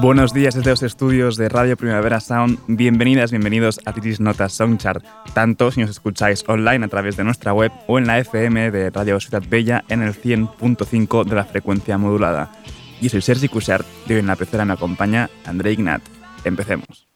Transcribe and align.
Buenos 0.00 0.32
días 0.32 0.54
desde 0.54 0.70
los 0.70 0.84
estudios 0.84 1.36
de 1.36 1.48
Radio 1.48 1.76
Primavera 1.76 2.20
Sound. 2.20 2.60
Bienvenidas, 2.68 3.32
bienvenidos 3.32 3.80
a 3.84 3.92
Titis 3.92 4.20
Notas 4.20 4.52
Soundchart, 4.52 5.04
tanto 5.34 5.72
si 5.72 5.80
nos 5.80 5.90
escucháis 5.90 6.44
online 6.46 6.84
a 6.84 6.88
través 6.88 7.16
de 7.16 7.24
nuestra 7.24 7.52
web 7.52 7.72
o 7.88 7.98
en 7.98 8.06
la 8.06 8.20
FM 8.20 8.70
de 8.70 8.90
Radio 8.90 9.18
Ciudad 9.18 9.42
Bella 9.48 9.82
en 9.88 10.02
el 10.02 10.14
100.5 10.14 11.24
de 11.24 11.34
la 11.34 11.44
frecuencia 11.44 11.98
modulada. 11.98 12.52
Yo 13.00 13.10
soy 13.10 13.22
Sergi 13.22 13.48
Cushart 13.48 13.86
y 14.06 14.12
hoy 14.12 14.20
en 14.20 14.28
la 14.28 14.36
pecera 14.36 14.64
me 14.64 14.74
acompaña 14.74 15.30
André 15.44 15.72
Ignat. 15.72 16.02
Empecemos. 16.44 17.08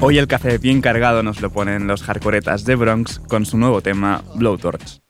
Hoy 0.00 0.18
el 0.18 0.26
café 0.26 0.58
bien 0.58 0.80
cargado 0.80 1.22
nos 1.22 1.40
lo 1.40 1.50
ponen 1.50 1.86
los 1.86 2.02
hardcoretas 2.02 2.64
de 2.64 2.74
Bronx 2.74 3.18
con 3.20 3.46
su 3.46 3.58
nuevo 3.58 3.82
tema 3.82 4.24
Blowtorch. 4.34 5.01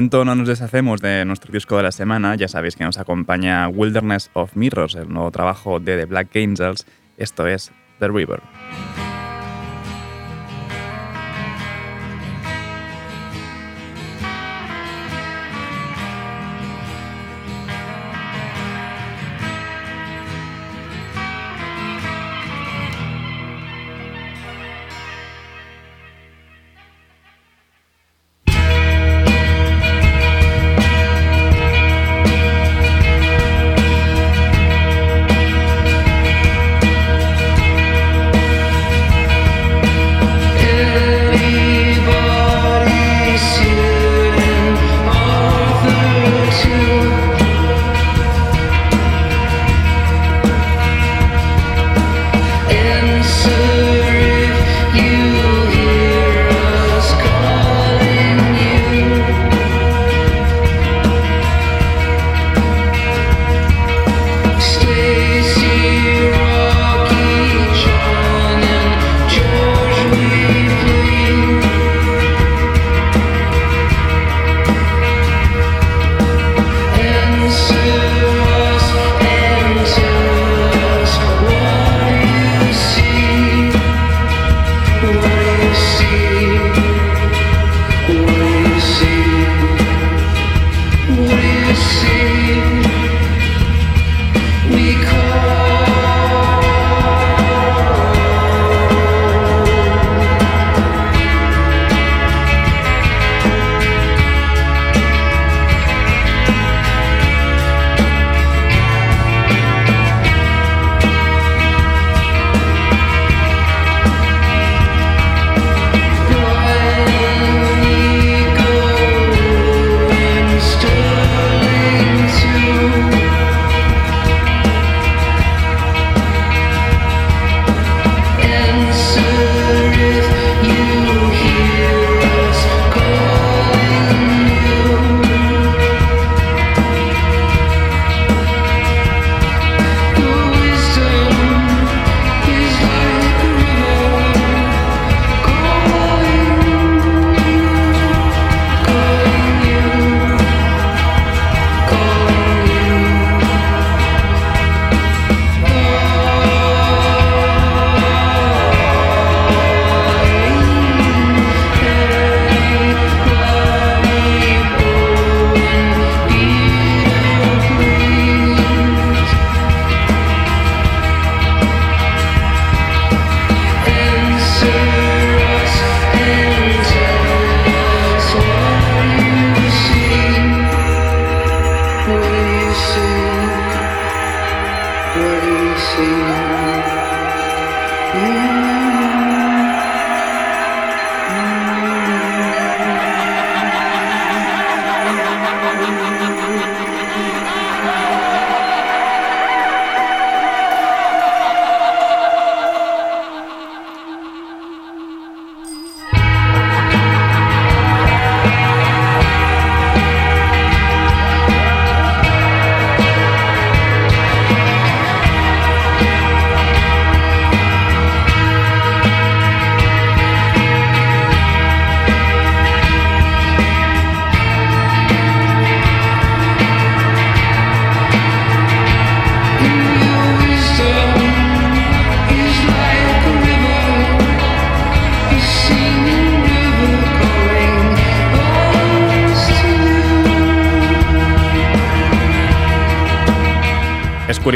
No 0.00 0.34
nos 0.34 0.48
deshacemos 0.48 1.02
de 1.02 1.26
nuestro 1.26 1.52
disco 1.52 1.76
de 1.76 1.82
la 1.82 1.92
semana, 1.92 2.34
ya 2.34 2.48
sabéis 2.48 2.74
que 2.74 2.84
nos 2.84 2.96
acompaña 2.96 3.68
Wilderness 3.68 4.30
of 4.32 4.56
Mirrors, 4.56 4.94
el 4.94 5.12
nuevo 5.12 5.30
trabajo 5.30 5.78
de 5.78 5.98
The 5.98 6.06
Black 6.06 6.34
Angels, 6.36 6.86
esto 7.18 7.46
es 7.46 7.70
The 7.98 8.08
River. 8.08 8.40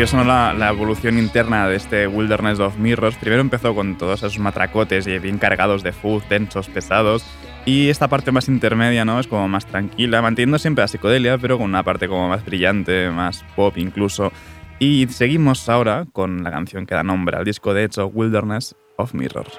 Curioso 0.04 0.22
la, 0.22 0.68
evolución 0.68 1.18
interna 1.18 1.66
de 1.66 1.76
este 1.76 2.06
Wilderness 2.06 2.60
of 2.60 2.76
Mirrors. 2.76 3.16
Primero 3.16 3.40
empezó 3.40 3.74
con 3.74 3.96
todos 3.96 4.22
esos 4.22 4.38
matracotes 4.38 5.06
y 5.06 5.18
bien 5.18 5.38
cargados 5.38 5.82
de 5.82 5.92
fuzz, 5.92 6.28
densos, 6.28 6.68
pesados. 6.68 7.24
Y 7.64 7.88
esta 7.88 8.06
parte 8.08 8.30
más 8.30 8.46
intermedia, 8.48 9.06
¿no? 9.06 9.18
Es 9.18 9.26
como 9.26 9.48
más 9.48 9.64
tranquila, 9.64 10.20
manteniendo 10.20 10.58
siempre 10.58 10.82
la 10.82 10.88
psicodelia, 10.88 11.38
pero 11.38 11.56
con 11.56 11.70
una 11.70 11.84
parte 11.84 12.06
como 12.06 12.28
más 12.28 12.44
brillante, 12.44 13.08
más 13.08 13.46
pop 13.56 13.78
incluso. 13.78 14.30
Y 14.78 15.06
seguimos 15.08 15.66
ahora 15.70 16.04
con 16.12 16.44
la 16.44 16.50
canción 16.50 16.84
que 16.84 16.94
da 16.94 17.02
nombre 17.02 17.38
al 17.38 17.44
disco 17.46 17.72
de 17.72 17.84
hecho, 17.84 18.08
Wilderness 18.08 18.76
of 18.98 19.14
Mirrors. 19.14 19.58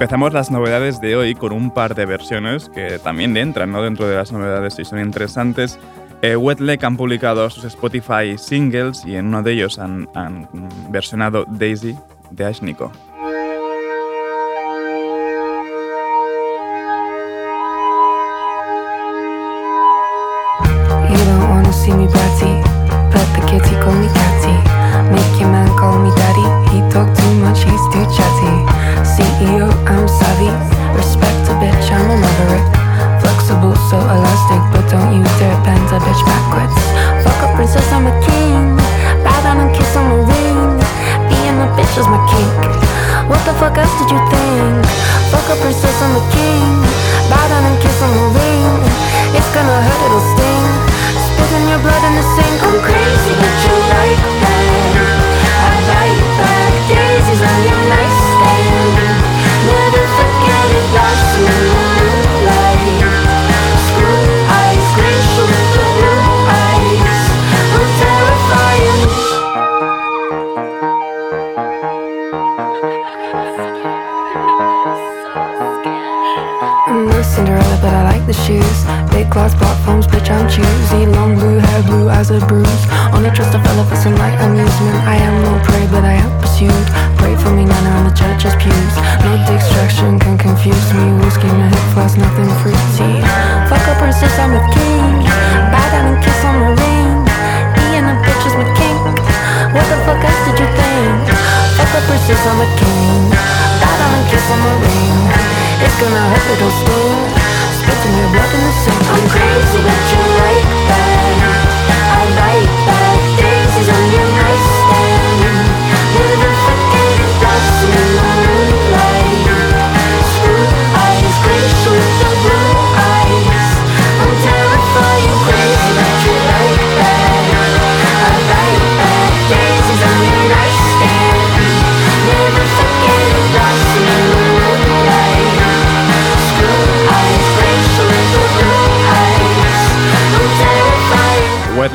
Empezamos 0.00 0.32
las 0.32 0.52
novedades 0.52 1.00
de 1.00 1.16
hoy 1.16 1.34
con 1.34 1.50
un 1.50 1.72
par 1.72 1.96
de 1.96 2.06
versiones 2.06 2.68
que 2.68 3.00
también 3.00 3.36
entran 3.36 3.72
¿no? 3.72 3.82
dentro 3.82 4.06
de 4.06 4.14
las 4.14 4.30
novedades 4.30 4.78
y 4.78 4.84
son 4.84 5.00
interesantes. 5.00 5.76
Eh, 6.22 6.36
Wetleg 6.36 6.84
han 6.84 6.96
publicado 6.96 7.50
sus 7.50 7.64
Spotify 7.64 8.38
singles 8.38 9.04
y 9.04 9.16
en 9.16 9.26
uno 9.26 9.42
de 9.42 9.54
ellos 9.54 9.80
han, 9.80 10.08
han 10.14 10.48
versionado 10.90 11.46
Daisy 11.48 11.96
de 12.30 12.44
Ashniko. 12.44 12.92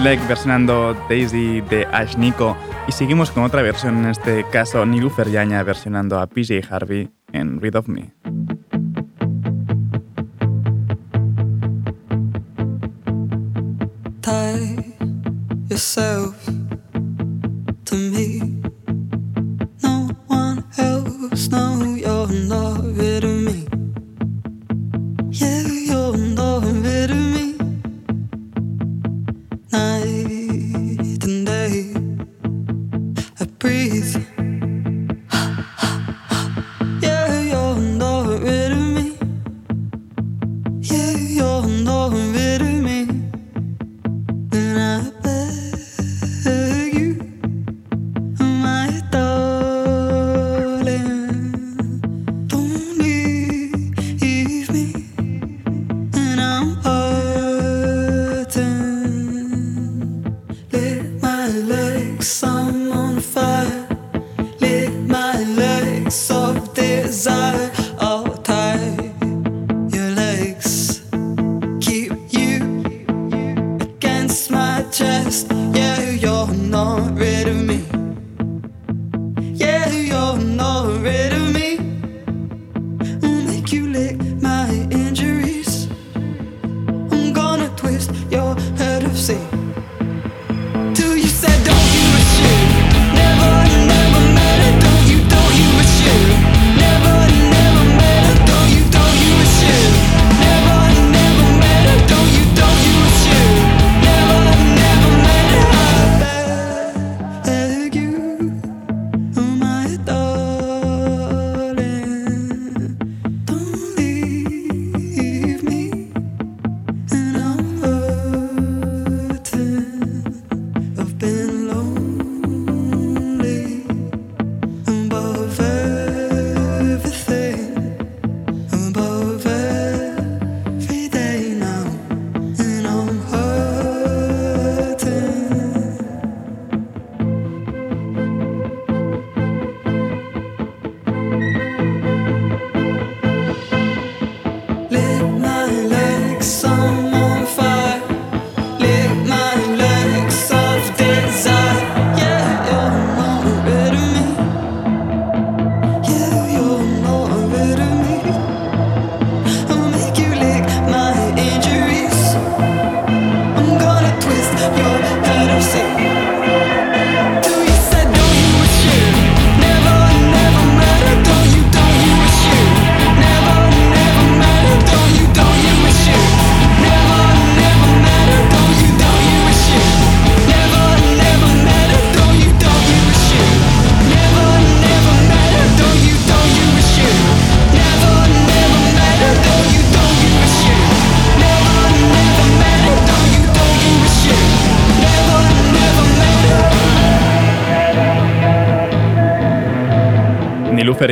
Lake 0.03 0.21
versionando 0.27 0.93
Daisy 1.07 1.61
de 1.61 1.87
Ash 1.93 2.17
Nico 2.17 2.57
y 2.89 2.91
seguimos 2.91 3.31
con 3.31 3.43
otra 3.43 3.61
versión, 3.61 3.99
en 3.99 4.09
este 4.09 4.45
caso 4.51 4.85
Nilufer 4.85 5.31
Yaña 5.31 5.63
versionando 5.63 6.19
a 6.19 6.27
PJ 6.27 6.61
Harvey 6.69 7.09
en 7.31 7.61
Read 7.61 7.75
of 7.75 7.87
me. 7.87 8.13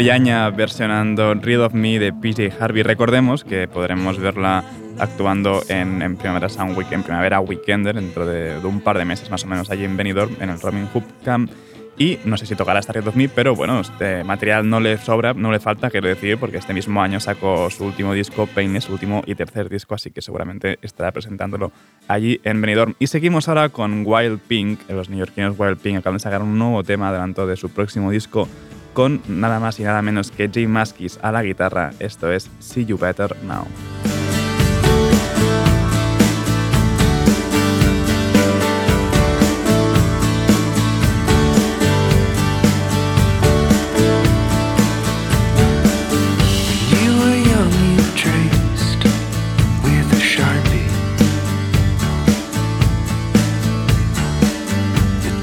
Yaña 0.03 0.49
versionando 0.49 1.33
Rid 1.35 1.61
of 1.61 1.73
Me 1.73 1.99
de 1.99 2.11
PJ 2.11 2.51
Harvey. 2.59 2.83
Recordemos 2.83 3.43
que 3.43 3.67
podremos 3.67 4.19
verla 4.19 4.63
actuando 4.99 5.61
en, 5.69 6.01
en 6.01 6.17
Primavera 6.17 6.49
Sound 6.49 6.77
Week, 6.77 6.91
en 6.91 7.03
Primavera 7.03 7.39
Weekender, 7.39 7.95
dentro 7.95 8.25
de, 8.25 8.59
de, 8.59 8.67
un 8.67 8.81
par 8.81 8.97
de 8.97 9.05
meses 9.05 9.29
más 9.29 9.43
o 9.43 9.47
menos 9.47 9.69
allí 9.69 9.83
en 9.83 9.97
Benidorm, 9.97 10.35
en 10.39 10.49
el 10.49 10.59
Robin 10.59 10.87
Hood 10.87 11.03
Camp. 11.23 11.51
Y 11.97 12.17
no 12.25 12.37
sé 12.37 12.45
si 12.45 12.55
tocará 12.55 12.79
esta 12.79 12.93
Red 12.93 13.07
of 13.07 13.15
Me, 13.15 13.29
pero 13.29 13.55
bueno, 13.55 13.79
este 13.79 14.23
material 14.23 14.67
no 14.67 14.79
le 14.79 14.97
sobra, 14.97 15.33
no 15.33 15.51
le 15.51 15.59
falta, 15.59 15.89
quiero 15.91 16.07
decir, 16.07 16.37
porque 16.37 16.57
este 16.57 16.73
mismo 16.73 17.01
año 17.01 17.19
sacó 17.19 17.69
su 17.69 17.85
último 17.85 18.13
disco, 18.13 18.47
Pain, 18.47 18.79
su 18.81 18.93
último 18.93 19.21
y 19.27 19.35
tercer 19.35 19.69
disco, 19.69 19.93
así 19.93 20.09
que 20.09 20.21
seguramente 20.21 20.79
estará 20.81 21.11
presentándolo 21.11 21.71
allí 22.07 22.41
en 22.43 22.59
Benidorm. 22.59 22.95
Y 22.97 23.07
seguimos 23.07 23.47
ahora 23.49 23.69
con 23.69 24.03
Wild 24.05 24.39
Pink, 24.47 24.79
los 24.89 25.09
neoyorquinos 25.09 25.59
Wild 25.59 25.77
Pink 25.77 25.97
acaban 25.99 26.17
de 26.17 26.21
sacar 26.21 26.41
un 26.41 26.57
nuevo 26.57 26.83
tema 26.83 27.09
adelanto 27.09 27.45
de 27.45 27.55
su 27.55 27.69
próximo 27.69 28.09
disco 28.09 28.47
con 28.93 29.21
nada 29.27 29.59
más 29.59 29.79
y 29.79 29.83
nada 29.83 30.01
menos 30.01 30.31
que 30.31 30.49
Jay 30.53 30.67
Maskis 30.67 31.19
a 31.21 31.31
la 31.31 31.43
guitarra. 31.43 31.91
Esto 31.99 32.31
es 32.31 32.49
See 32.59 32.85
You 32.85 32.97
Better 32.97 33.35
Now. 33.43 33.67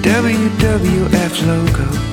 WWF 0.08 1.42
logo 1.46 2.07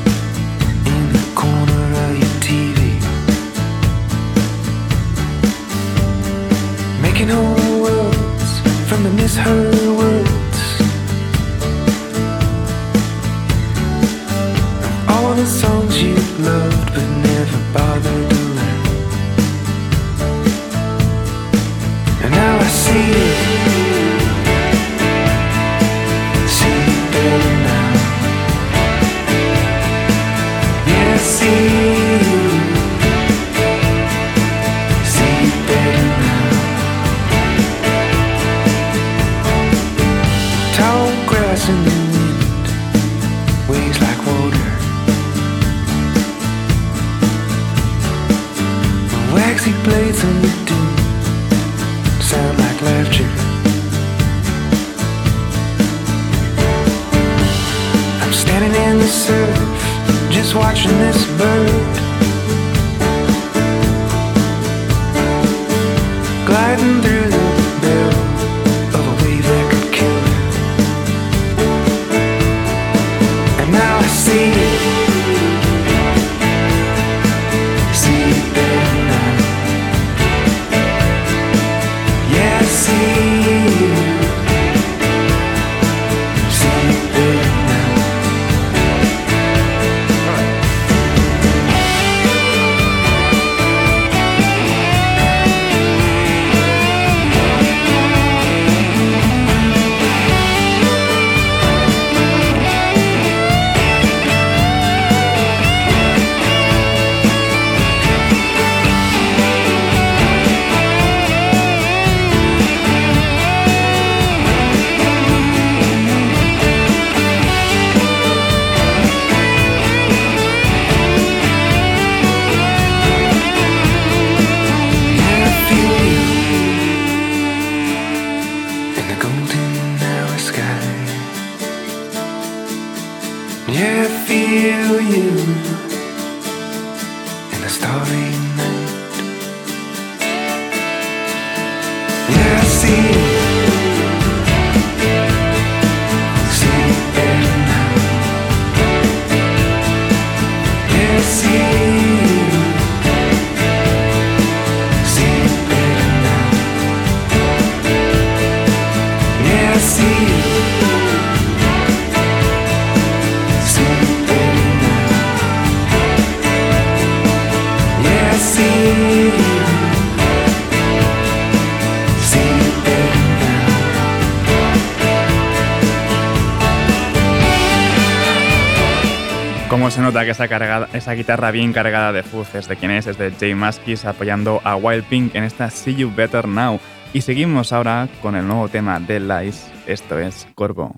nota 180.16 180.24
que 180.24 180.32
esa, 180.32 180.48
cargada, 180.48 180.88
esa 180.94 181.12
guitarra 181.12 181.52
bien 181.52 181.74
cargada 181.74 182.14
de 182.14 182.24
fuzz 182.24 182.56
es 182.56 182.70
de 182.70 182.78
quién 182.78 182.92
es, 182.92 183.06
es 183.06 183.18
de 183.18 183.32
Jay 183.32 183.54
Maskis 183.54 184.06
apoyando 184.06 184.62
a 184.64 184.78
Wild 184.78 185.04
Pink 185.04 185.36
en 185.36 185.44
esta 185.44 185.70
See 185.70 185.94
You 185.94 186.10
Better 186.16 186.48
Now. 186.48 186.80
Y 187.12 187.20
seguimos 187.20 187.74
ahora 187.74 188.08
con 188.22 188.38
el 188.38 188.48
nuevo 188.48 188.70
tema 188.70 188.98
de 189.02 189.20
Lies, 189.20 189.70
esto 189.86 190.18
es 190.18 190.48
Corvo. 190.56 190.96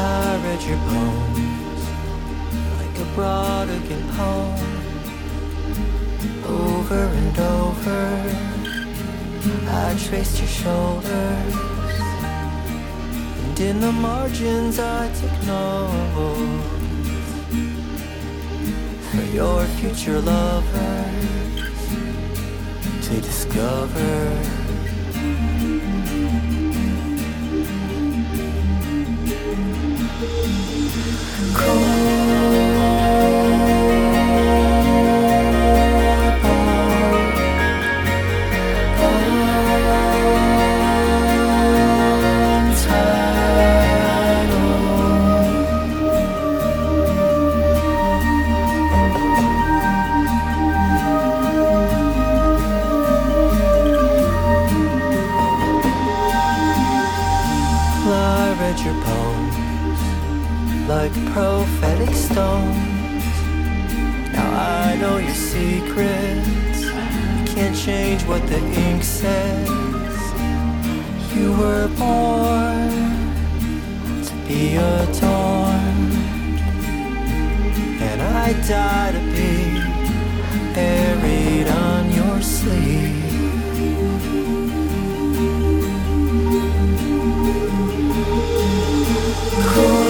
I 0.00 0.36
read 0.42 1.57
traced 10.06 10.38
your 10.38 10.48
shoulders, 10.48 11.54
and 13.44 13.60
in 13.60 13.80
the 13.80 13.90
margins 13.90 14.78
I 14.78 15.08
took 15.20 15.46
notes 15.46 16.68
for 19.10 19.24
your 19.34 19.64
future 19.78 20.20
lovers 20.20 21.18
to 23.06 23.20
discover. 23.20 24.42
Corpo 31.54 33.17
what 68.28 68.46
the 68.46 68.58
ink 68.58 69.02
says. 69.02 69.68
You 71.34 71.52
were 71.52 71.88
born 71.96 72.90
to 74.22 74.34
be 74.46 74.76
adorned, 74.76 76.12
and 78.08 78.20
I 78.20 78.52
die 78.68 79.12
to 79.12 79.22
be 79.36 79.54
buried 80.74 81.68
on 81.68 82.10
your 82.12 82.42
sleeve. 82.42 83.18
I 89.60 90.07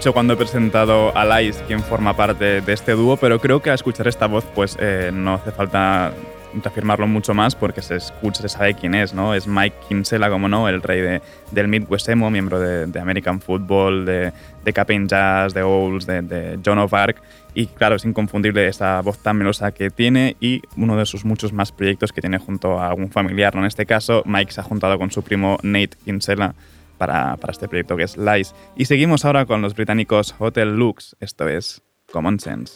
dicho 0.00 0.14
cuando 0.14 0.32
he 0.32 0.36
presentado 0.38 1.14
a 1.14 1.26
Lais 1.26 1.62
quién 1.66 1.80
forma 1.80 2.16
parte 2.16 2.62
de 2.62 2.72
este 2.72 2.92
dúo, 2.92 3.18
pero 3.18 3.38
creo 3.38 3.60
que 3.60 3.68
al 3.68 3.74
escuchar 3.74 4.08
esta 4.08 4.26
voz 4.26 4.46
pues 4.54 4.78
eh, 4.80 5.10
no 5.12 5.34
hace 5.34 5.50
falta 5.52 6.14
reafirmarlo 6.54 7.06
mucho 7.06 7.34
más 7.34 7.54
porque 7.54 7.82
se 7.82 7.96
escucha, 7.96 8.40
se 8.40 8.48
sabe 8.48 8.72
quién 8.72 8.94
es, 8.94 9.12
¿no? 9.12 9.34
Es 9.34 9.46
Mike 9.46 9.76
Kinsella, 9.90 10.30
como 10.30 10.48
no, 10.48 10.70
el 10.70 10.80
rey 10.80 11.02
de, 11.02 11.20
del 11.50 11.68
Midwest 11.68 12.08
Emo, 12.08 12.30
miembro 12.30 12.58
de, 12.58 12.86
de 12.86 12.98
American 12.98 13.42
Football, 13.42 14.06
de, 14.06 14.32
de 14.64 14.72
Captain 14.72 15.06
Jazz, 15.06 15.52
de 15.52 15.62
Owls, 15.62 16.06
de, 16.06 16.22
de 16.22 16.58
John 16.64 16.78
of 16.78 16.94
Arc. 16.94 17.20
Y 17.52 17.66
claro, 17.66 17.96
es 17.96 18.04
inconfundible 18.06 18.66
esa 18.68 19.02
voz 19.02 19.18
tan 19.18 19.36
melosa 19.36 19.70
que 19.72 19.90
tiene 19.90 20.34
y 20.40 20.62
uno 20.78 20.96
de 20.96 21.04
sus 21.04 21.26
muchos 21.26 21.52
más 21.52 21.72
proyectos 21.72 22.10
que 22.10 22.22
tiene 22.22 22.38
junto 22.38 22.80
a 22.80 22.88
algún 22.88 23.10
familiar. 23.10 23.54
¿no? 23.54 23.60
En 23.60 23.66
este 23.66 23.84
caso, 23.84 24.22
Mike 24.24 24.50
se 24.50 24.62
ha 24.62 24.64
juntado 24.64 24.98
con 24.98 25.10
su 25.10 25.22
primo 25.22 25.58
Nate 25.62 25.98
Kinsella 26.06 26.54
para, 27.00 27.34
para 27.38 27.52
este 27.52 27.66
proyecto 27.66 27.96
que 27.96 28.02
es 28.02 28.18
Lies. 28.18 28.54
Y 28.76 28.84
seguimos 28.84 29.24
ahora 29.24 29.46
con 29.46 29.62
los 29.62 29.74
británicos 29.74 30.34
Hotel 30.38 30.76
Lux, 30.76 31.16
esto 31.18 31.48
es 31.48 31.82
Common 32.12 32.38
Sense. 32.38 32.74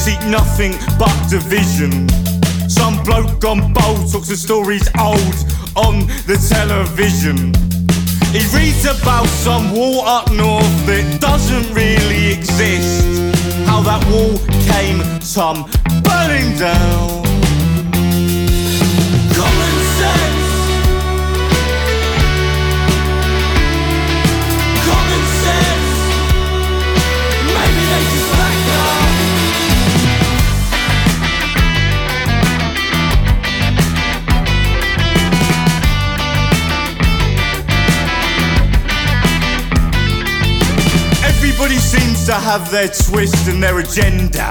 Seek 0.00 0.24
nothing 0.24 0.72
but 0.98 1.14
division. 1.28 2.08
Some 2.70 3.02
bloke 3.04 3.38
gone 3.38 3.74
bold 3.74 4.10
talks 4.10 4.28
the 4.28 4.36
stories 4.36 4.88
old 4.98 5.36
on 5.76 6.06
the 6.24 6.38
television. 6.48 7.52
He 8.32 8.40
reads 8.56 8.86
about 8.86 9.26
some 9.26 9.72
wall 9.74 10.00
up 10.06 10.32
north 10.32 10.86
that 10.86 11.20
doesn't 11.20 11.74
really 11.74 12.32
exist. 12.32 13.04
How 13.66 13.82
that 13.82 14.02
wall 14.10 14.38
came 14.72 15.00
tumbling 15.20 16.58
down. 16.58 17.19
To 42.30 42.36
have 42.36 42.70
their 42.70 42.86
twist 42.86 43.48
and 43.48 43.60
their 43.60 43.80
agenda. 43.80 44.48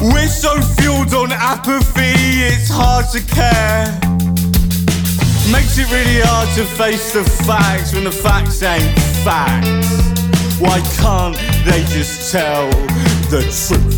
We're 0.00 0.28
so 0.28 0.60
fueled 0.78 1.12
on 1.12 1.32
apathy, 1.32 2.14
it's 2.46 2.68
hard 2.70 3.06
to 3.10 3.20
care. 3.34 3.86
Makes 5.50 5.78
it 5.78 5.90
really 5.90 6.20
hard 6.22 6.48
to 6.54 6.64
face 6.64 7.12
the 7.12 7.24
facts 7.44 7.92
when 7.92 8.04
the 8.04 8.12
facts 8.12 8.62
ain't 8.62 8.96
facts. 9.24 9.90
Why 10.60 10.78
can't 11.00 11.36
they 11.64 11.82
just 11.92 12.30
tell 12.30 12.70
the 13.28 13.42
truth? 13.42 13.95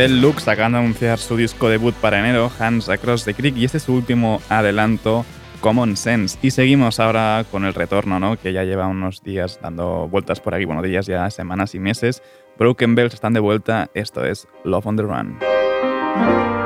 Hotel 0.00 0.22
Lux 0.22 0.48
acaban 0.48 0.72
de 0.72 0.78
anunciar 0.78 1.18
su 1.18 1.36
disco 1.36 1.68
debut 1.68 1.94
para 1.94 2.20
enero, 2.20 2.50
Hands 2.58 2.88
Across 2.88 3.26
the 3.26 3.34
Creek, 3.34 3.54
y 3.58 3.66
este 3.66 3.76
es 3.76 3.82
su 3.82 3.92
último 3.92 4.40
adelanto, 4.48 5.26
Common 5.60 5.94
Sense. 5.94 6.38
Y 6.40 6.52
seguimos 6.52 6.98
ahora 7.00 7.44
con 7.50 7.66
el 7.66 7.74
retorno, 7.74 8.18
¿no? 8.18 8.38
que 8.38 8.54
ya 8.54 8.64
lleva 8.64 8.86
unos 8.86 9.22
días 9.22 9.60
dando 9.60 10.08
vueltas 10.08 10.40
por 10.40 10.54
aquí, 10.54 10.64
bueno, 10.64 10.80
días 10.80 11.04
ya, 11.04 11.28
semanas 11.28 11.74
y 11.74 11.80
meses. 11.80 12.22
Broken 12.58 12.94
Bells 12.94 13.12
están 13.12 13.34
de 13.34 13.40
vuelta, 13.40 13.90
esto 13.92 14.24
es 14.24 14.48
Love 14.64 14.86
on 14.86 14.96
the 14.96 15.02
Run. 15.02 16.59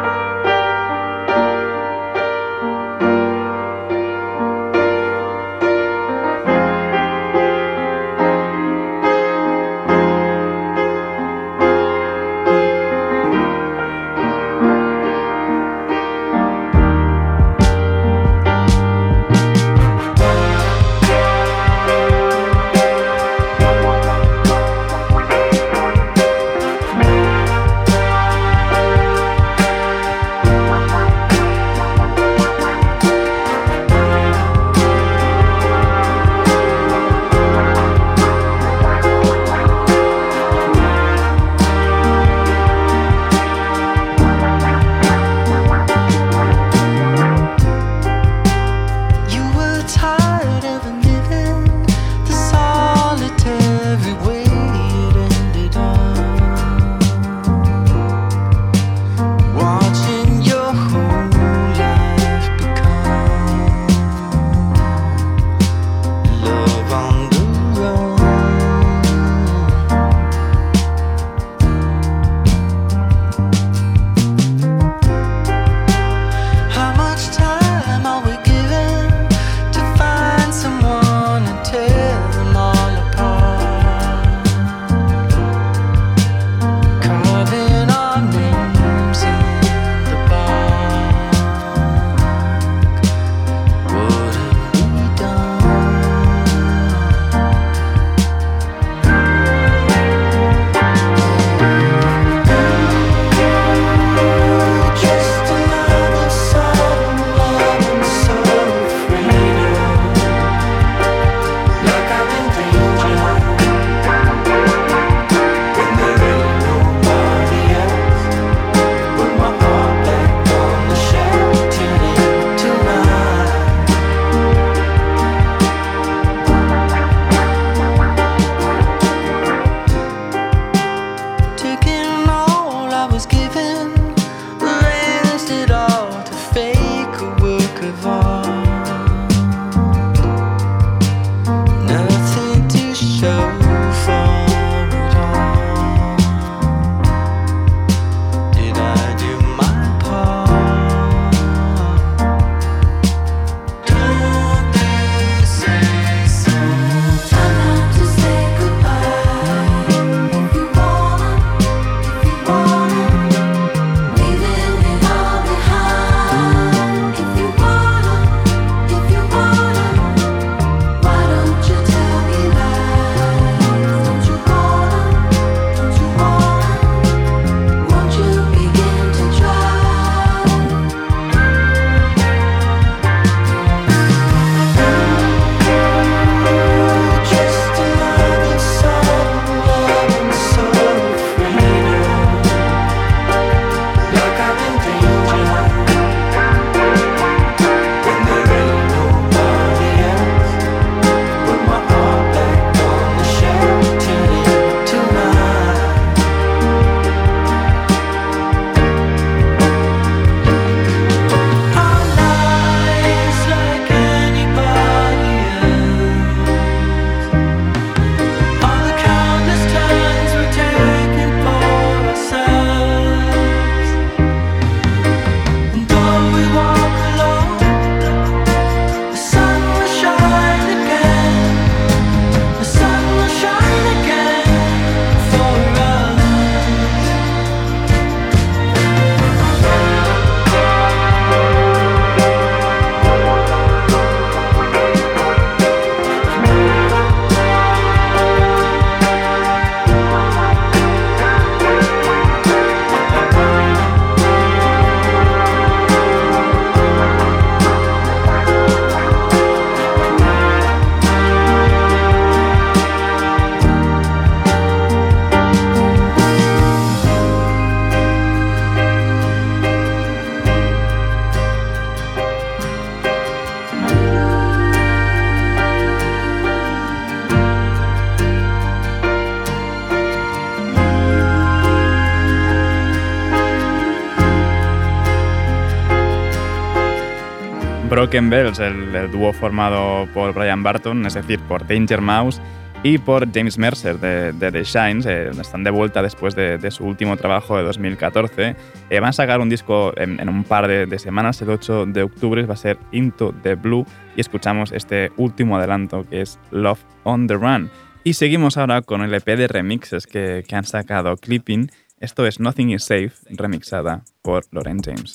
Broken 288.04 288.28
Bells, 288.28 288.58
el, 288.58 289.10
dúo 289.10 289.32
formado 289.32 290.06
por 290.12 290.34
Brian 290.34 290.62
Barton, 290.62 291.06
es 291.06 291.14
decir, 291.14 291.40
por 291.48 291.66
Danger 291.66 292.02
Mouse 292.02 292.38
y 292.82 292.98
por 292.98 293.32
James 293.32 293.56
Mercer 293.56 293.98
de, 293.98 294.34
The 294.38 294.62
Shines. 294.62 295.06
Eh, 295.06 295.30
están 295.30 295.64
de 295.64 295.70
vuelta 295.70 296.02
después 296.02 296.34
de, 296.34 296.70
su 296.70 296.84
último 296.84 297.16
trabajo 297.16 297.56
de 297.56 297.62
2014. 297.62 298.56
Eh, 298.90 299.00
van 299.00 299.08
a 299.08 299.12
sacar 299.14 299.40
un 299.40 299.48
disco 299.48 299.94
en, 299.96 300.28
un 300.28 300.44
par 300.44 300.68
de, 300.68 300.98
semanas, 300.98 301.40
el 301.40 301.48
8 301.48 301.86
de 301.86 302.02
octubre 302.02 302.44
va 302.44 302.52
a 302.52 302.58
ser 302.58 302.76
Into 302.92 303.34
the 303.42 303.54
Blue 303.54 303.86
y 304.14 304.20
escuchamos 304.20 304.72
este 304.72 305.10
último 305.16 305.56
adelanto 305.56 306.04
que 306.06 306.20
es 306.20 306.38
Love 306.50 306.84
on 307.04 307.26
the 307.26 307.36
Run. 307.36 307.70
Y 308.04 308.12
seguimos 308.12 308.58
ahora 308.58 308.82
con 308.82 309.00
el 309.00 309.14
EP 309.14 309.24
de 309.24 309.48
remixes 309.48 310.06
que, 310.06 310.44
que 310.46 310.54
han 310.54 310.64
sacado 310.64 311.16
Clipping. 311.16 311.70
Esto 312.00 312.26
es 312.26 312.38
Nothing 312.38 312.68
is 312.68 312.84
Safe, 312.84 313.12
remixada 313.30 314.04
por 314.20 314.44
Lauren 314.52 314.82
James. 314.82 315.14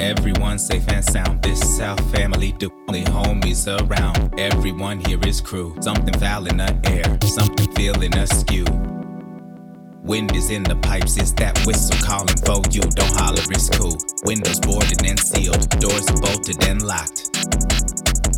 Everyone 0.00 0.58
safe 0.58 0.88
and 0.88 1.04
sound. 1.04 1.42
This 1.42 1.60
South 1.76 2.00
family, 2.10 2.54
the 2.58 2.70
only 2.88 3.04
homies 3.04 3.68
around. 3.68 4.40
Everyone 4.40 4.98
here 5.04 5.20
is 5.26 5.42
crew. 5.42 5.76
Something 5.82 6.18
foul 6.18 6.46
in 6.46 6.56
the 6.56 6.74
air, 6.84 7.18
something 7.28 7.70
feeling 7.74 8.16
askew. 8.16 8.64
Wind 10.02 10.34
is 10.34 10.48
in 10.48 10.62
the 10.62 10.76
pipes, 10.76 11.18
it's 11.18 11.32
that 11.32 11.54
whistle 11.66 12.00
calling 12.02 12.34
for 12.46 12.62
you. 12.72 12.80
Don't 12.80 13.12
holler, 13.12 13.44
it's 13.50 13.68
cool. 13.68 13.94
Windows 14.24 14.58
boarded 14.60 15.04
and 15.04 15.20
sealed, 15.20 15.68
doors 15.78 16.06
bolted 16.18 16.64
and 16.64 16.80
locked. 16.80 17.28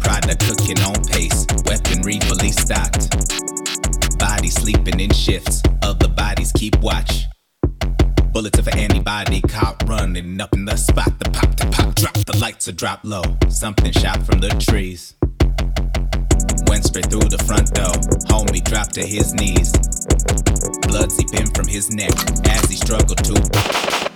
Product 0.03 0.41
cooking 0.43 0.83
on 0.83 0.99
pace, 1.15 1.47
weaponry 1.65 2.19
fully 2.27 2.51
stocked. 2.51 3.09
Bodies 4.19 4.55
sleeping 4.55 4.99
in 4.99 5.13
shifts, 5.13 5.63
other 5.83 6.09
bodies 6.09 6.51
keep 6.51 6.77
watch. 6.81 7.27
Bullets 8.33 8.59
of 8.59 8.69
anybody 8.69 9.43
caught 9.43 9.83
running 9.87 10.41
up 10.41 10.55
in 10.55 10.65
the 10.65 10.75
spot. 10.77 11.19
The 11.19 11.29
pop, 11.31 11.55
the 11.55 11.67
pop, 11.67 11.95
drop, 11.95 12.15
the 12.15 12.39
lights 12.39 12.67
are 12.67 12.73
drop 12.73 13.01
low. 13.05 13.23
Something 13.51 13.93
shot 13.93 14.23
from 14.23 14.41
the 14.41 14.49
trees. 14.59 15.15
Went 16.67 16.85
straight 16.85 17.11
through 17.11 17.29
the 17.29 17.43
front 17.45 17.75
door. 17.75 17.93
Homie 18.33 18.65
dropped 18.65 18.95
to 18.95 19.05
his 19.05 19.35
knees. 19.35 19.71
Blood 20.89 21.13
seeping 21.13 21.47
from 21.53 21.67
his 21.67 21.91
neck 21.91 22.15
as 22.47 22.71
he 22.71 22.77
struggled 22.77 23.23
to. 23.23 24.12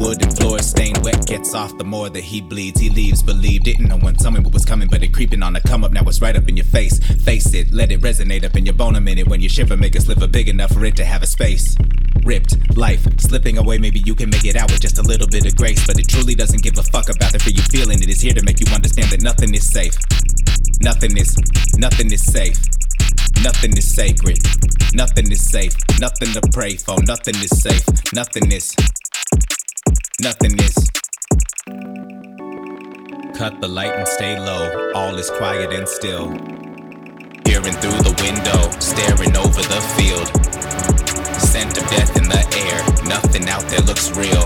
Wooden 0.00 0.30
floor 0.30 0.58
stained 0.60 1.04
wet, 1.04 1.26
gets 1.26 1.54
off 1.54 1.76
the 1.76 1.84
more 1.84 2.08
that 2.08 2.22
he 2.22 2.40
bleeds. 2.40 2.80
He 2.80 2.88
leaves, 2.88 3.22
believe, 3.22 3.64
didn't 3.64 3.88
know 3.88 3.98
when 3.98 4.14
tell 4.14 4.30
me 4.30 4.40
what 4.40 4.52
was 4.52 4.64
coming, 4.64 4.88
but 4.88 5.02
it 5.02 5.12
creeping 5.12 5.42
on 5.42 5.52
the 5.52 5.60
come 5.60 5.84
up, 5.84 5.92
now 5.92 6.02
it's 6.04 6.22
right 6.22 6.34
up 6.34 6.48
in 6.48 6.56
your 6.56 6.64
face. 6.64 6.98
Face 7.22 7.52
it, 7.52 7.70
let 7.70 7.92
it 7.92 8.00
resonate 8.00 8.44
up 8.44 8.56
in 8.56 8.64
your 8.64 8.74
bone 8.74 8.96
a 8.96 9.00
minute. 9.00 9.28
When 9.28 9.40
you 9.40 9.48
shiver, 9.48 9.76
make 9.76 9.94
a 9.94 10.00
sliver 10.00 10.26
big 10.26 10.48
enough 10.48 10.72
for 10.72 10.84
it 10.86 10.96
to 10.96 11.04
have 11.04 11.22
a 11.22 11.26
space. 11.26 11.76
Ripped, 12.24 12.76
life 12.76 13.06
slipping 13.20 13.58
away, 13.58 13.78
maybe 13.78 14.00
you 14.00 14.14
can 14.14 14.30
make 14.30 14.44
it 14.44 14.56
out 14.56 14.70
with 14.70 14.80
just 14.80 14.98
a 14.98 15.02
little 15.02 15.28
bit 15.28 15.46
of 15.46 15.54
grace. 15.56 15.86
But 15.86 15.98
it 15.98 16.08
truly 16.08 16.34
doesn't 16.34 16.62
give 16.62 16.78
a 16.78 16.82
fuck 16.82 17.08
about 17.10 17.32
the 17.32 17.38
fear 17.38 17.52
you 17.54 17.62
feeling. 17.62 18.02
It 18.02 18.08
is 18.08 18.20
here 18.20 18.34
to 18.34 18.42
make 18.42 18.58
you 18.60 18.72
understand 18.74 19.10
that 19.10 19.22
nothing 19.22 19.54
is 19.54 19.70
safe. 19.70 19.96
Nothing 20.80 21.16
is, 21.16 21.36
nothing 21.76 22.10
is 22.10 22.24
safe. 22.24 22.58
Nothing 23.42 23.76
is 23.76 23.94
sacred. 23.94 24.38
Nothing 24.94 25.30
is 25.30 25.50
safe. 25.50 25.74
Nothing 25.98 26.32
to 26.32 26.40
pray 26.52 26.76
for. 26.76 26.96
Nothing 27.02 27.36
is 27.36 27.50
safe. 27.62 27.84
Nothing 28.12 28.52
is. 28.52 28.74
Nothing 30.20 30.58
is. 30.58 30.76
Cut 33.36 33.60
the 33.60 33.68
light 33.68 33.94
and 33.94 34.06
stay 34.06 34.38
low. 34.38 34.92
All 34.94 35.14
is 35.16 35.30
quiet 35.30 35.72
and 35.72 35.88
still. 35.88 36.28
Peering 37.44 37.76
through 37.80 38.00
the 38.02 38.14
window, 38.22 38.60
staring 38.80 39.36
over 39.36 39.62
the 39.62 39.80
field. 39.96 40.28
Scent 41.40 41.78
of 41.78 41.84
death 41.90 42.16
in 42.16 42.28
the 42.28 42.42
air. 42.68 42.80
Nothing 43.08 43.48
out 43.48 43.64
there 43.68 43.80
looks 43.80 44.10
real. 44.16 44.44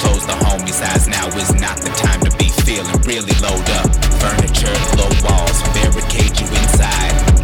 Close 0.00 0.24
the 0.26 0.38
homie's 0.46 0.80
eyes. 0.80 1.08
Now 1.08 1.26
is 1.36 1.52
not 1.60 1.78
the 1.78 1.90
time 1.96 2.20
to 2.20 2.30
be 2.38 2.48
feeling 2.64 3.00
really 3.02 3.36
load 3.40 3.68
up. 3.80 3.88
Furniture, 4.20 4.76
low 4.96 5.10
walls, 5.22 5.62
barricade 5.74 6.34
you 6.40 6.46
inside 6.46 7.38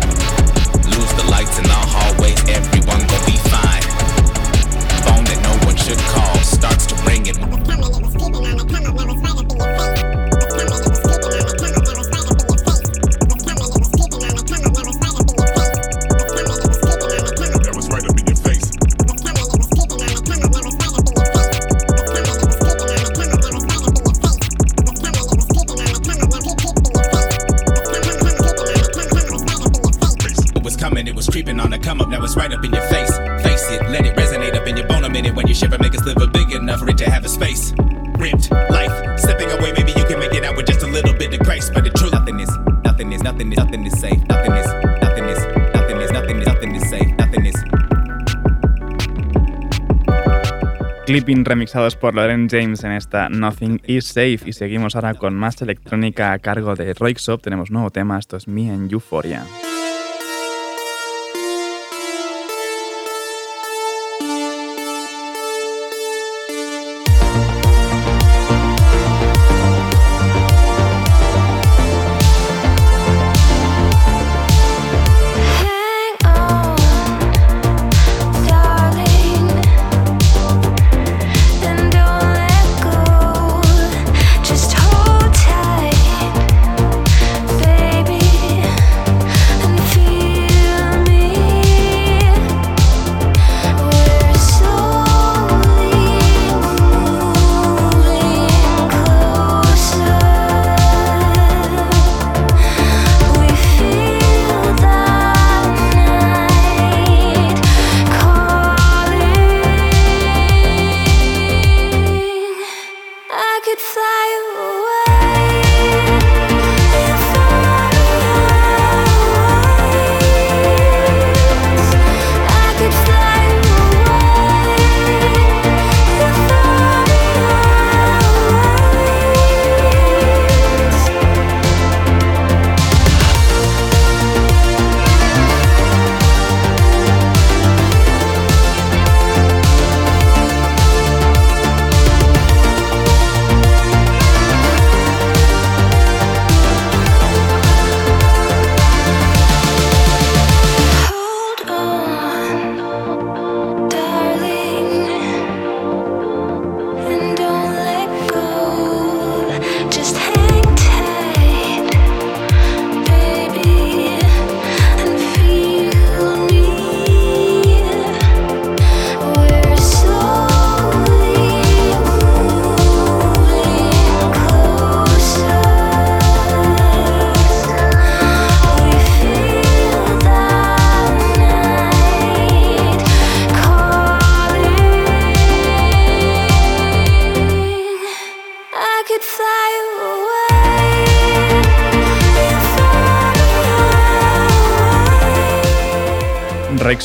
lose 0.95 1.13
the 1.15 1.27
lights 1.31 1.59
in 1.59 1.65
the 1.65 1.81
hallways, 1.95 2.41
everyone 2.49 3.07
gon' 3.07 3.27
be 3.27 3.34
phone 5.75 5.87
should 5.87 5.99
call 5.99 6.37
starts 6.39 6.87
to 6.87 6.95
ringing. 7.05 7.64
Clipping 51.15 51.45
remixados 51.45 51.95
por 51.95 52.17
Lauren 52.17 52.49
James 52.51 52.83
en 52.83 52.91
esta 52.91 53.29
Nothing 53.29 53.81
is 53.87 54.07
Safe 54.07 54.41
y 54.47 54.53
seguimos 54.53 54.97
ahora 54.97 55.15
con 55.15 55.33
más 55.37 55.63
electrónica 55.63 56.33
a 56.33 56.41
cargo 56.41 56.75
de 56.75 56.93
Roixop. 56.93 57.41
Tenemos 57.41 57.71
nuevo 57.71 57.91
tema, 57.91 58.19
esto 58.19 58.37
es 58.37 58.49
Me 58.49 58.75
en 58.75 58.89
Euphoria. 58.91 59.45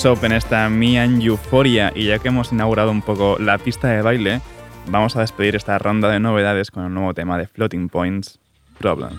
En 0.05 0.31
esta 0.31 0.69
Me 0.69 0.97
and 0.97 1.21
Euphoria 1.21 1.91
y 1.93 2.05
ya 2.05 2.19
que 2.19 2.29
hemos 2.29 2.53
inaugurado 2.53 2.89
un 2.89 3.01
poco 3.01 3.35
la 3.37 3.57
pista 3.57 3.89
de 3.89 4.01
baile, 4.01 4.39
vamos 4.87 5.17
a 5.17 5.19
despedir 5.19 5.57
esta 5.57 5.77
ronda 5.77 6.09
de 6.09 6.21
novedades 6.21 6.71
con 6.71 6.85
el 6.85 6.93
nuevo 6.93 7.13
tema 7.13 7.37
de 7.37 7.47
Floating 7.47 7.89
Points, 7.89 8.39
Problem. 8.77 9.11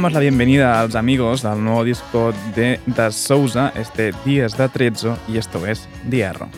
Damos 0.00 0.14
la 0.14 0.20
bienvenida 0.20 0.80
a 0.80 0.86
los 0.86 0.94
amigos 0.94 1.44
al 1.44 1.62
nuevo 1.62 1.84
disco 1.84 2.32
de 2.56 2.80
Da 2.86 3.10
Sousa, 3.10 3.70
este 3.76 4.12
Días 4.24 4.56
de 4.56 4.66
Trezzo, 4.70 5.18
y 5.28 5.36
esto 5.36 5.66
es 5.66 5.90
Diarro. 6.04 6.48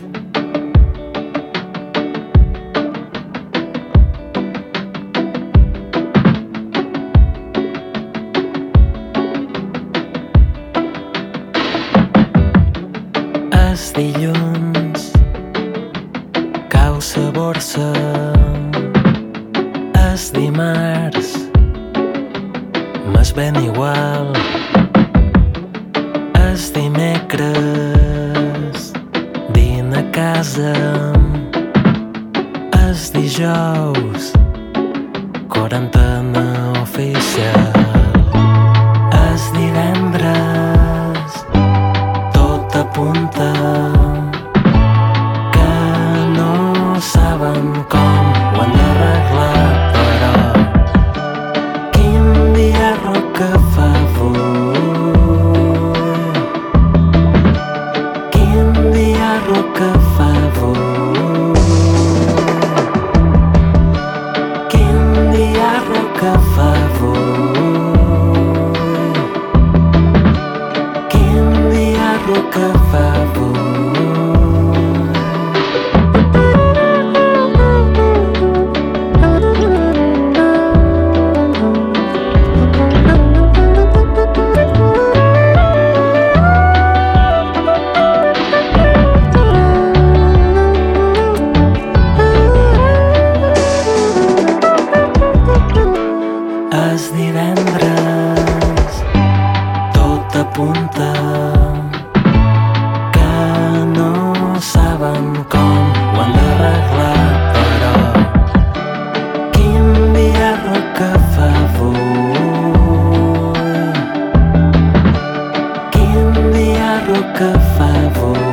five 117.76 118.16
oh. 118.18 118.51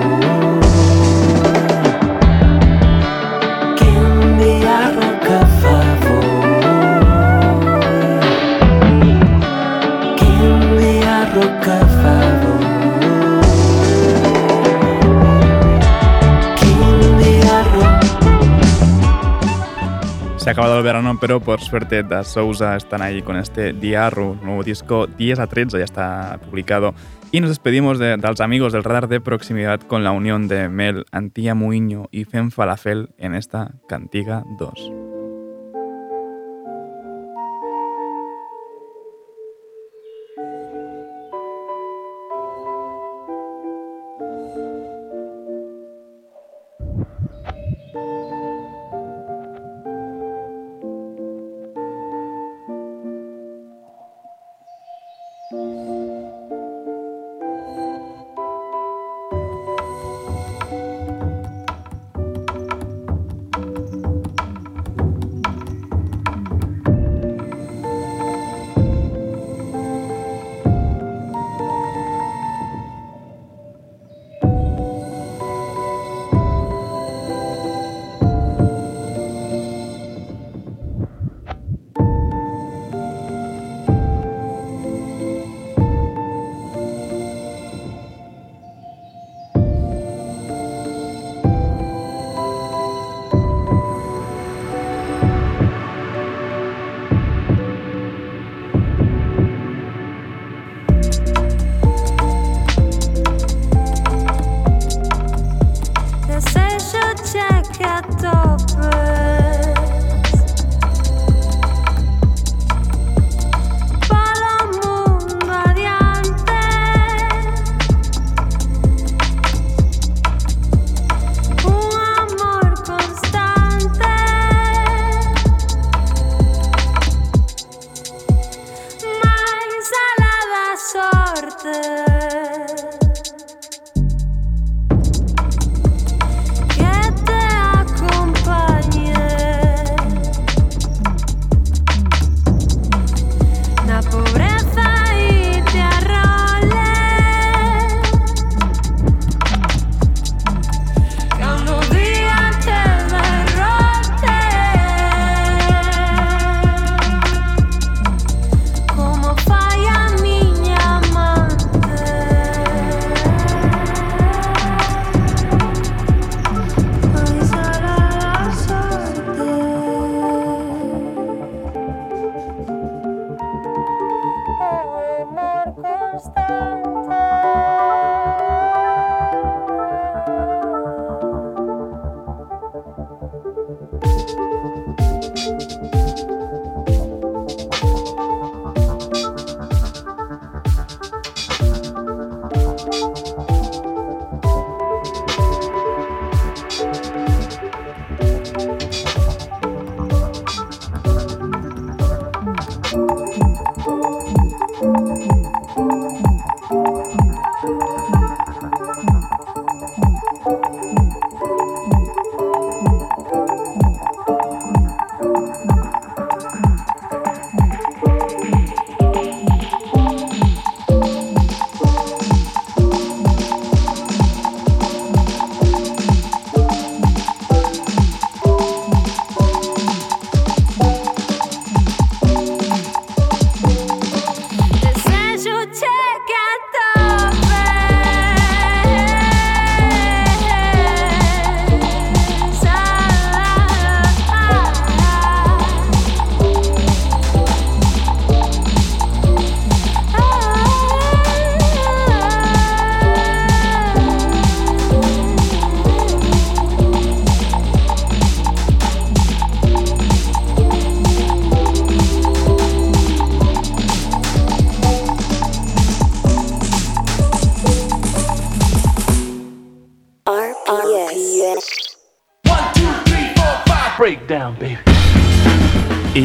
Se 20.49 20.51
ha 20.51 20.53
acabado 20.53 20.79
el 20.79 20.83
verano, 20.83 21.15
pero 21.21 21.39
por 21.39 21.61
suerte 21.61 22.01
Da 22.01 22.23
Sousa 22.23 22.75
están 22.75 23.03
ahí 23.03 23.21
con 23.21 23.37
este 23.37 23.71
Diarru, 23.71 24.33
nuevo 24.41 24.63
disco 24.63 25.05
10 25.05 25.37
a 25.37 25.45
13, 25.45 25.77
ya 25.77 25.83
está 25.83 26.39
publicado. 26.43 26.95
Y 27.31 27.39
nos 27.39 27.51
despedimos 27.51 27.99
de, 27.99 28.17
los 28.17 28.41
amigos 28.41 28.73
del 28.73 28.83
radar 28.83 29.07
de 29.07 29.21
proximidad 29.21 29.79
con 29.79 30.03
la 30.03 30.09
unión 30.11 30.47
de 30.47 30.67
Mel, 30.67 31.05
Antía 31.11 31.53
Muiño 31.53 32.07
y 32.09 32.23
Fem 32.23 32.49
Falafel 32.49 33.09
en 33.19 33.35
esta 33.35 33.75
Cantiga 33.87 34.43
2. 34.57 35.18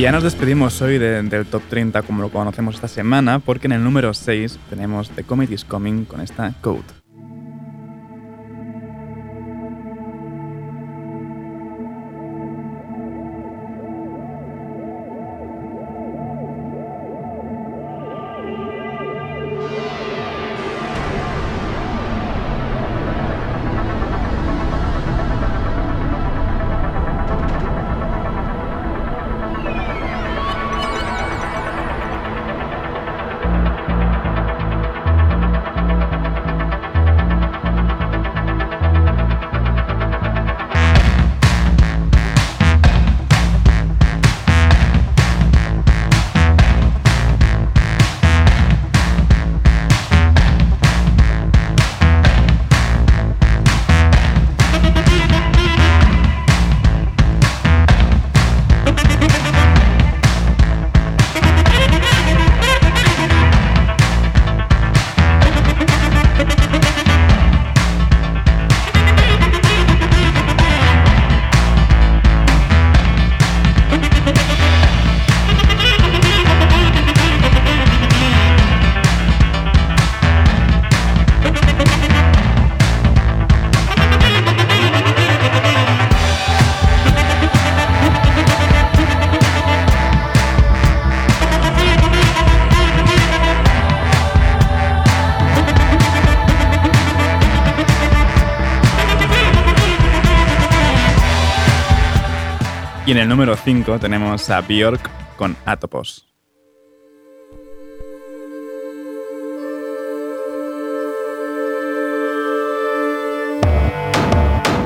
Ya 0.04 0.12
nos 0.12 0.22
despedimos 0.22 0.82
hoy 0.82 0.98
del 0.98 1.46
top 1.46 1.62
30 1.70 2.02
como 2.02 2.20
lo 2.20 2.28
conocemos 2.28 2.74
esta 2.74 2.88
semana, 2.88 3.38
porque 3.38 3.68
en 3.68 3.72
el 3.72 3.82
número 3.82 4.12
6 4.12 4.58
tenemos 4.68 5.08
The 5.08 5.24
Comedy 5.24 5.54
is 5.54 5.64
Coming 5.64 6.04
con 6.04 6.20
esta 6.20 6.52
Code. 6.60 7.03
El 103.24 103.30
número 103.30 103.56
5 103.56 103.98
tenemos 104.00 104.50
a 104.50 104.60
Björk 104.60 105.10
con 105.38 105.56
Atopos. 105.64 106.26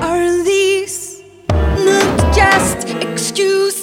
Are 0.01 0.45
these 0.45 1.20
not 1.84 2.32
just 2.32 2.89
excuses 3.03 3.77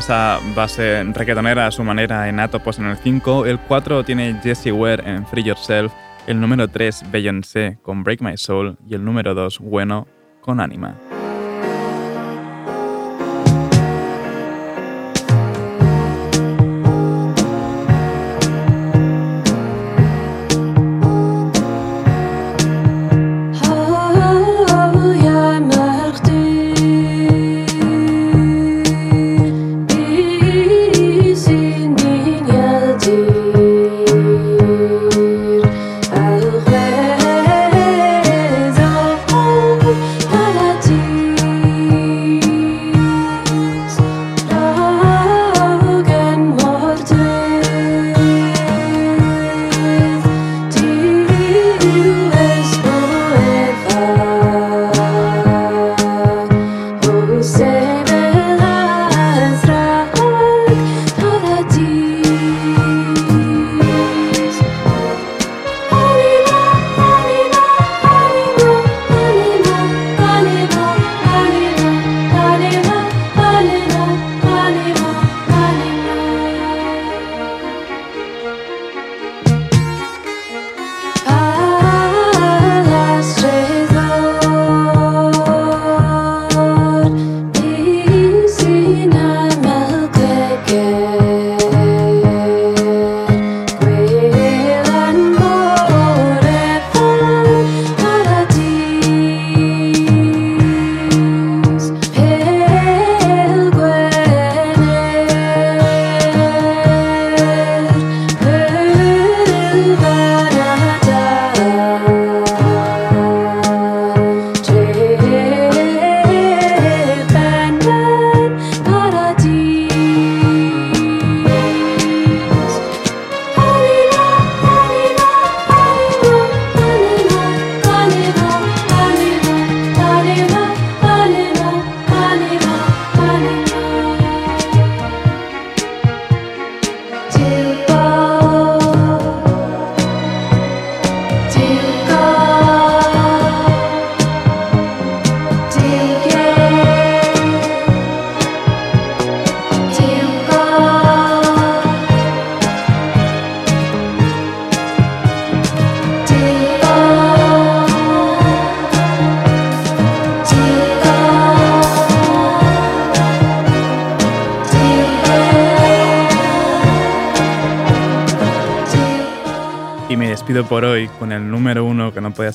esa 0.00 0.40
base 0.56 1.04
reggaetonera 1.12 1.66
a 1.66 1.70
su 1.70 1.84
manera 1.84 2.26
en 2.28 2.40
Atopos 2.40 2.78
en 2.78 2.86
el 2.86 2.96
5. 2.96 3.44
El 3.44 3.58
4 3.58 4.02
tiene 4.02 4.34
Jessie 4.42 4.72
Ware 4.72 5.02
en 5.06 5.26
Free 5.26 5.42
Yourself. 5.44 5.92
El 6.26 6.40
número 6.40 6.68
3, 6.68 7.10
Beyoncé 7.10 7.78
con 7.82 8.02
Break 8.02 8.22
My 8.22 8.36
Soul. 8.38 8.78
Y 8.88 8.94
el 8.94 9.04
número 9.04 9.34
2, 9.34 9.58
Bueno 9.58 10.08
con 10.40 10.60
Anima. 10.60 10.96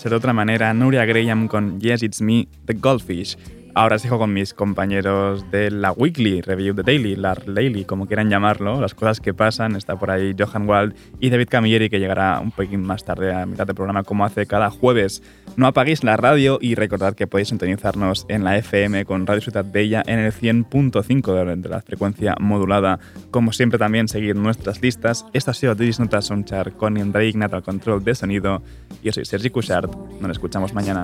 Ser 0.06 0.12
de 0.12 0.18
otra 0.18 0.34
manera, 0.34 0.72
Nuria 0.72 1.04
Graham 1.04 1.48
con 1.48 1.82
Yes 1.82 2.04
It's 2.04 2.22
Me, 2.22 2.48
The 2.66 2.76
Goldfish. 2.76 3.36
Ahora 3.78 4.00
sigo 4.00 4.18
con 4.18 4.32
mis 4.32 4.54
compañeros 4.54 5.52
de 5.52 5.70
la 5.70 5.92
Weekly, 5.92 6.40
Review 6.40 6.74
the 6.74 6.84
Daily, 6.84 7.18
la 7.18 7.36
Daily, 7.46 7.84
como 7.84 8.08
quieran 8.08 8.30
llamarlo, 8.30 8.80
las 8.80 8.96
cosas 8.96 9.20
que 9.20 9.34
pasan. 9.34 9.76
Está 9.76 9.98
por 9.98 10.12
ahí 10.12 10.34
Johan 10.40 10.66
Wald 10.66 10.96
y 11.20 11.30
David 11.30 11.50
Camilleri, 11.50 11.90
que 11.90 12.00
llegará 12.00 12.40
un 12.40 12.52
poquito 12.52 12.78
más 12.78 13.04
tarde 13.04 13.34
a 13.34 13.46
mitad 13.46 13.68
del 13.68 13.76
programa, 13.76 14.04
como 14.04 14.24
hace 14.24 14.46
cada 14.46 14.70
jueves. 14.70 15.22
No 15.58 15.68
apaguéis 15.68 16.06
la 16.06 16.16
radio 16.16 16.58
y 16.62 16.76
recordad 16.76 17.16
que 17.16 17.28
podéis 17.28 17.50
sintonizarnos 17.50 18.26
en 18.30 18.46
la 18.46 18.58
FM 18.58 19.04
con 19.04 19.28
Radio 19.28 19.42
Ciudad 19.42 19.66
Bella 19.70 20.04
en 20.08 20.20
el 20.20 20.32
100.5 20.32 21.58
de 21.58 21.68
la 21.68 21.82
frecuencia 21.82 22.36
modulada. 22.40 23.00
Como 23.30 23.52
siempre, 23.52 23.78
también 23.78 24.08
seguir 24.08 24.38
nuestras 24.38 24.82
listas. 24.82 25.26
Esta 25.34 25.52
ha 25.52 25.54
sido 25.54 25.76
Diris 25.76 26.00
Nota 26.00 26.22
Sonchar 26.22 26.72
con 26.72 26.98
Andrei 26.98 27.28
Ignat 27.28 27.54
al 27.54 27.64
control 27.64 28.06
de 28.06 28.16
sonido. 28.16 28.62
Yo 29.04 29.12
soy 29.12 29.26
Sergi 29.26 29.50
Cushart. 29.50 29.94
Nos 30.22 30.32
escuchamos 30.32 30.74
mañana. 30.74 31.04